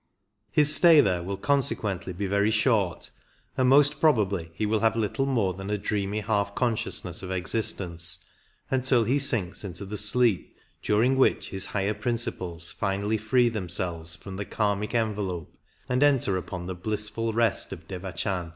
His 0.49 0.73
stay 0.73 0.99
there 0.99 1.21
will 1.21 1.37
consequently 1.37 2.11
be 2.11 2.25
very 2.25 2.49
short, 2.49 3.11
and 3.55 3.69
most 3.69 3.99
probably 4.01 4.49
he 4.55 4.65
will 4.65 4.79
have 4.79 4.95
little 4.95 5.27
more 5.27 5.53
than 5.53 5.69
a 5.69 5.77
dreamy 5.77 6.21
half 6.21 6.55
con 6.55 6.75
sciousness 6.75 7.21
of 7.21 7.29
existence 7.31 8.17
until 8.71 9.03
he 9.03 9.19
sinks 9.19 9.63
into 9.63 9.85
the 9.85 9.99
sleep 9.99 10.57
during 10.81 11.19
which 11.19 11.49
his 11.49 11.65
higher 11.67 11.93
principles 11.93 12.71
finally 12.71 13.19
free 13.19 13.47
themselves 13.47 14.15
from 14.15 14.37
the 14.37 14.45
kimic 14.45 14.95
envelope 14.95 15.55
and 15.87 16.01
enter 16.01 16.35
upon 16.35 16.65
the 16.65 16.73
blissful 16.73 17.31
rest 17.31 17.71
of 17.71 17.87
Devachan. 17.87 18.49